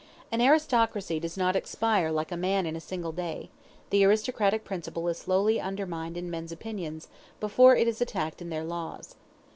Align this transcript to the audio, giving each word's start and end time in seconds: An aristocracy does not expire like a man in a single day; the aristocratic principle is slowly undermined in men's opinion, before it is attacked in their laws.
An 0.31 0.41
aristocracy 0.41 1.19
does 1.19 1.37
not 1.37 1.55
expire 1.55 2.11
like 2.11 2.31
a 2.31 2.35
man 2.35 2.65
in 2.65 2.75
a 2.75 2.81
single 2.81 3.11
day; 3.11 3.51
the 3.91 4.03
aristocratic 4.03 4.63
principle 4.65 5.07
is 5.07 5.19
slowly 5.19 5.61
undermined 5.61 6.17
in 6.17 6.31
men's 6.31 6.51
opinion, 6.51 6.99
before 7.39 7.75
it 7.75 7.87
is 7.87 8.01
attacked 8.01 8.41
in 8.41 8.49
their 8.49 8.63
laws. 8.63 9.13